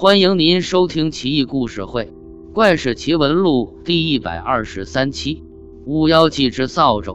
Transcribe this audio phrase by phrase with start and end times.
[0.00, 2.04] 欢迎您收听《奇异故事会·
[2.54, 5.34] 怪事奇闻录》第一百二十三期
[5.84, 7.10] 《巫妖祭之扫帚》。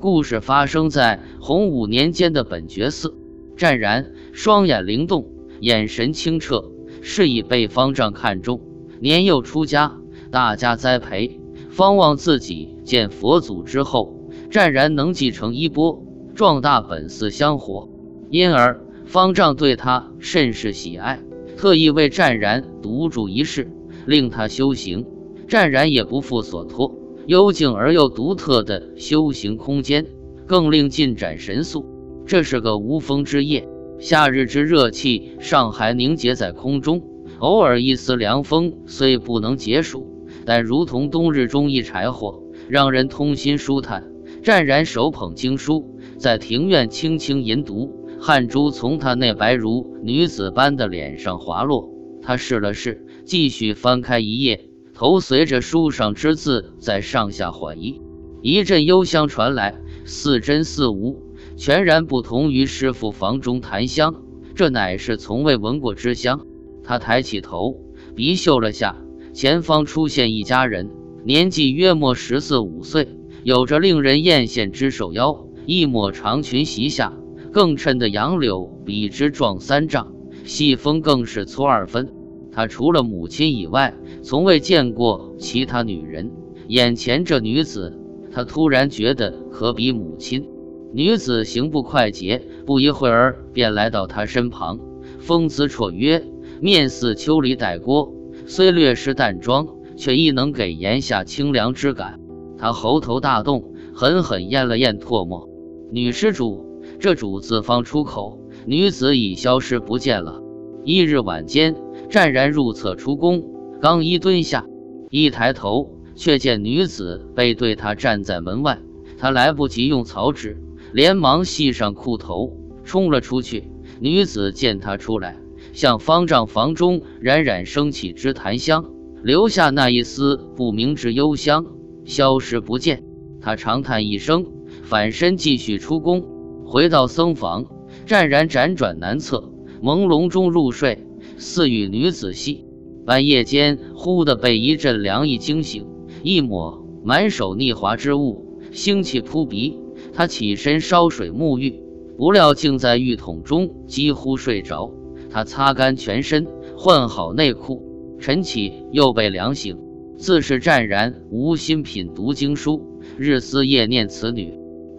[0.00, 3.16] 故事发生在洪武年间的本觉寺。
[3.56, 5.30] 湛然双眼灵动，
[5.60, 6.70] 眼神清澈，
[7.00, 8.60] 是以被方丈看中。
[9.00, 9.96] 年幼出家，
[10.30, 11.40] 大家栽培，
[11.70, 14.14] 方望自己见佛祖之后，
[14.50, 17.88] 湛然能继承衣钵，壮大本寺香火。
[18.28, 21.22] 因而方丈对他甚是喜爱，
[21.56, 23.70] 特意为湛然独住一室，
[24.06, 25.06] 令他修行。
[25.48, 26.94] 湛然也不负所托，
[27.26, 30.06] 幽静而又独特的修行空间，
[30.46, 31.86] 更令进展神速。
[32.26, 37.02] 这是个无风之夜，夏日之热气尚还凝结在空中。
[37.38, 44.04] 偶尔一丝凉风，虽不能解暑，但如同冬日中一柴火，让人通心舒坦。
[44.42, 51.90] 湛然手捧经书，在庭院轻轻吟读，汗珠从他那白如女子般的脸上滑落。
[52.22, 58.00] 他试了试，继续翻开一页，头随着书上之字在上下缓移，
[58.42, 61.22] 一阵幽香传来，似真似无，
[61.56, 64.22] 全然不同于师傅房中檀香，
[64.56, 66.46] 这乃是从未闻过之香。
[66.82, 67.76] 他抬起头，
[68.16, 68.96] 鼻嗅了下，
[69.32, 70.90] 前方出现一家人，
[71.24, 73.08] 年纪约莫十四五岁，
[73.44, 77.12] 有着令人艳羡之瘦腰，一抹长裙袭下，
[77.56, 80.12] 更衬得杨柳比之壮三丈，
[80.44, 82.12] 细风更是粗二分。
[82.52, 86.30] 他除了母亲以外，从未见过其他女人。
[86.68, 87.98] 眼前这女子，
[88.30, 90.46] 他突然觉得可比母亲。
[90.92, 94.78] 女子行步快捷，不一会儿便来到他身旁，
[95.18, 96.22] 风姿绰约。
[96.60, 98.12] 面似秋梨带锅，
[98.44, 102.20] 虽略施淡妆，却亦能给檐下清凉之感。
[102.58, 105.48] 他喉头大动，狠狠咽了咽唾沫。
[105.90, 106.65] 女施主，
[106.98, 110.40] 这主字方出口，女子已消失不见了。
[110.84, 111.76] 一日晚间，
[112.08, 113.44] 湛然入厕出宫，
[113.80, 114.66] 刚一蹲下，
[115.10, 118.80] 一抬头，却见女子背对他站在门外。
[119.18, 120.58] 他来不及用草纸，
[120.92, 123.70] 连忙系上裤头，冲了出去。
[123.98, 125.38] 女子见他出来。
[125.72, 128.84] 向方丈房中冉冉升起之檀香，
[129.22, 131.66] 留下那一丝不明之幽香，
[132.04, 133.04] 消失不见。
[133.40, 134.46] 他长叹一声，
[134.82, 136.35] 反身继续出宫。
[136.66, 137.64] 回到僧房，
[138.06, 141.06] 湛然辗转难测，朦胧中入睡，
[141.38, 142.64] 似与女子戏。
[143.06, 145.86] 半夜间，忽的被一阵凉意惊醒，
[146.24, 149.78] 一抹满手腻滑之物，腥气扑鼻。
[150.12, 151.80] 他起身烧水沐浴，
[152.18, 154.92] 不料竟在浴桶中几乎睡着。
[155.30, 157.80] 他擦干全身，换好内裤，
[158.18, 159.78] 晨起又被凉醒，
[160.18, 164.52] 自是湛然无心品读经书，日思夜念此女，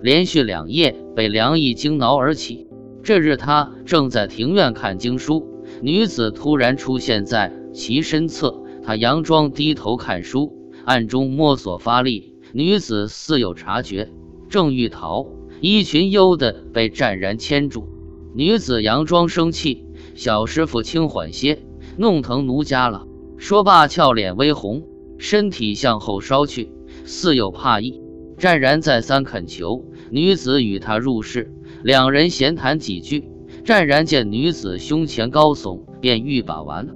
[0.07, 2.66] 连续两夜被凉意惊挠而起。
[3.03, 5.45] 这日他正在庭院看经书，
[5.81, 12.38] 女子突然出现在其身侧，他佯装低头看书，暗中摸索发力。
[12.53, 14.09] 女子似有察觉，
[14.47, 15.28] 正欲逃，
[15.59, 17.89] 衣裙悠的被湛然牵住，
[18.34, 19.84] 女子佯装生气。
[20.16, 21.59] 小师傅，轻缓些，
[21.97, 23.06] 弄疼奴家了。
[23.38, 24.84] 说罢，俏脸微红，
[25.18, 26.72] 身体向后稍去，
[27.03, 28.00] 似有怕意。
[28.38, 31.51] 湛然再三恳求女子与他入室，
[31.84, 33.29] 两人闲谈几句。
[33.63, 36.90] 湛然见女子胸前高耸，便欲把玩。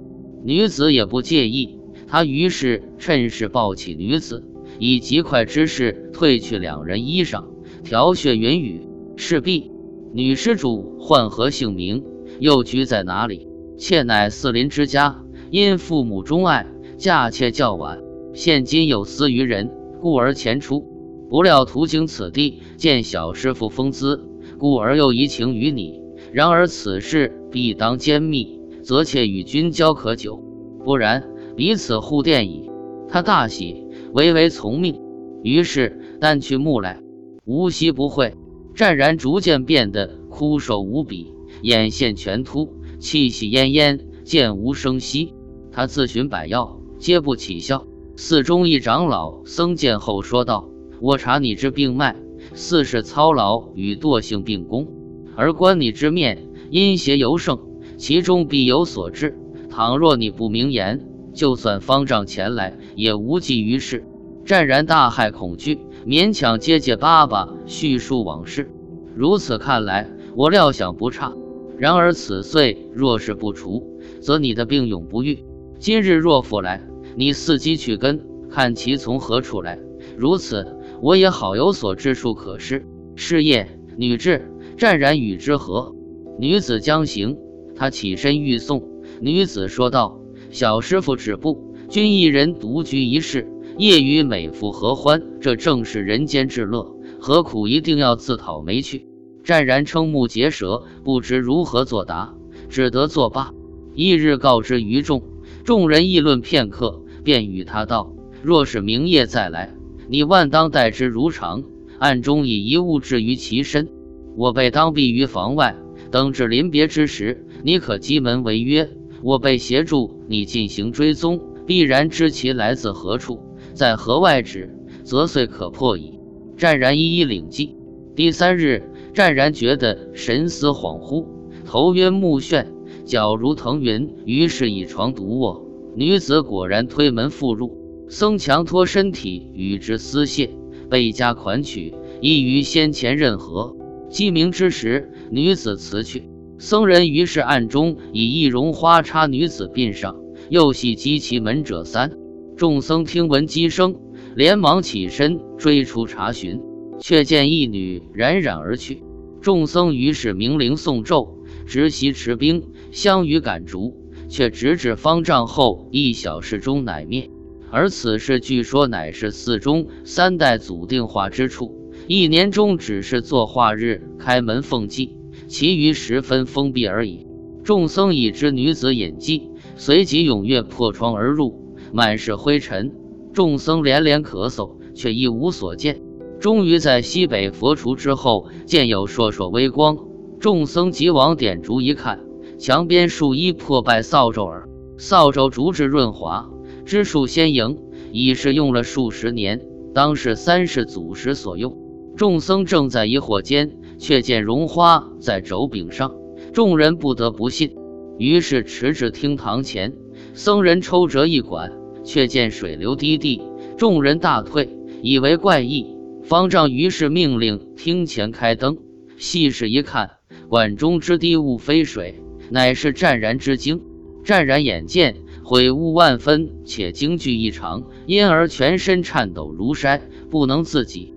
[0.44, 4.44] 女子也不介意，他于是趁势抱起女子，
[4.78, 7.44] 以极快之势褪去两人衣裳，
[7.84, 8.86] 调血云雨。
[9.16, 9.70] 势必，
[10.14, 12.02] 女施主唤何姓名？
[12.40, 13.46] 又居在哪里？
[13.76, 18.00] 妾乃四邻之家，因父母钟爱，嫁妾较晚，
[18.32, 20.91] 现今有司于人，故而前出。
[21.32, 24.22] 不料途经此地，见小师傅风姿，
[24.58, 25.98] 故而又移情于你。
[26.30, 30.44] 然而此事必当兼密，则妾与君交可久，
[30.84, 31.24] 不然
[31.56, 32.70] 彼此互电矣。
[33.08, 35.00] 他大喜，唯唯从命。
[35.42, 37.00] 于是淡去木来，
[37.46, 38.34] 无息不会。
[38.74, 41.32] 湛然逐渐变得枯瘦无比。
[41.62, 45.32] 眼线全秃，气息奄奄，渐无声息。
[45.70, 47.86] 他自寻百药，皆不起效。
[48.16, 50.68] 寺中一长老僧见后说道
[51.02, 52.14] ：“我查你之病脉，
[52.54, 54.86] 似是操劳与惰性并攻，
[55.34, 57.58] 而观你之面，阴邪尤盛，
[57.96, 59.36] 其中必有所致。
[59.68, 61.04] 倘若你不明言，
[61.34, 64.04] 就算方丈前来，也无济于事。”
[64.46, 68.70] 湛然大骇恐惧，勉强结结巴巴叙述往事。
[69.16, 71.32] 如此看来，我料想不差。
[71.78, 75.44] 然而此岁若是不除，则你的病永不愈。
[75.80, 76.80] 今日若复来，
[77.16, 79.80] 你伺机去根，看其从何处来。
[80.16, 82.86] 如此，我也好有所知处可施。
[83.16, 85.96] 是夜，女至，湛然与之合？
[86.38, 87.36] 女子将行，
[87.74, 88.88] 他起身欲送。
[89.20, 90.20] 女子说道
[90.50, 99.08] ：“小师傅止步，君一人独居一室，夜与美妇合欢，这正是人间至乐，何苦一定要自讨没趣？
[99.42, 102.32] 湛然瞠目结舌，不知如何作答，
[102.68, 103.52] 只得作罢。
[103.96, 105.24] 翌日告知于众，
[105.64, 109.74] 众人议论片刻，便与他道：“若是明夜再来，
[110.12, 111.64] 你万当待之如常，
[111.98, 113.88] 暗中以一物置于其身。
[114.36, 115.74] 我被当避于房外，
[116.10, 118.90] 等至临别之时，你可击门为约。
[119.22, 123.40] 我被协助你进行追踪，必然知其来自何处，
[123.72, 126.18] 在河外止，则遂可破矣。”
[126.58, 127.74] 湛然一一领记。
[128.14, 128.82] 第三日，
[129.14, 131.24] 湛然觉得神思恍惚，
[131.64, 132.66] 头晕目眩。
[133.06, 135.66] 脚如腾云，于是以床独卧。
[135.96, 137.81] 女子果然推门复入，
[138.12, 140.50] 僧强托身体与之私谢，
[140.90, 143.74] 倍加款曲，亦于先前任何。
[144.10, 146.28] 鸡鸣之时，女子辞去。
[146.58, 150.14] 僧人于是暗中以一绒花插女子鬓上，
[150.50, 152.12] 又系击其门者三。
[152.54, 153.96] 众僧听闻鸡声，
[154.36, 156.60] 连忙起身追出查询，
[157.00, 159.02] 却见一女冉冉而去。
[159.40, 161.38] 众僧于是鸣铃诵咒。
[161.64, 163.96] 直袭持兵，相与赶逐，
[164.28, 167.30] 却直至方丈后一小时中乃灭。
[167.72, 175.16] 而此事据说乃是寺中三代祖定化之处，一年中只是作化日开门奉祭，
[175.48, 177.26] 其余十分封闭而已。
[177.64, 182.92] 众僧已知女子隐迹，随即踊跃破窗而入，满是灰尘。
[183.32, 186.02] 众僧连连咳嗽，却一无所见。
[186.40, 189.96] 终于在西北佛厨之后，见有烁烁微光。
[190.40, 192.20] 众僧急往点烛一看，
[192.58, 194.68] 墙边数一破败扫帚耳。
[194.98, 196.50] 扫帚竹质润滑，
[196.84, 197.78] 枝树鲜莹，
[198.12, 199.60] 已是用了数十年，
[199.94, 201.76] 当是三世祖时所用。
[202.16, 206.14] 众僧正在疑惑间，却见绒花在轴柄上，
[206.52, 207.74] 众人不得不信，
[208.18, 209.94] 于是持至厅堂前。
[210.34, 211.72] 僧人抽折一管，
[212.04, 213.40] 却见水流滴滴，
[213.78, 214.68] 众人大退，
[215.02, 215.86] 以为怪异。
[216.22, 218.78] 方丈于是命令厅前开灯，
[219.16, 220.10] 细视一看。
[220.48, 222.20] 管中之滴物非水，
[222.50, 223.80] 乃是湛然之精。
[224.22, 225.16] 湛然眼见
[225.52, 230.00] 悔悟万分，且惊惧异常，因而全身颤抖如筛，
[230.30, 231.11] 不能自己。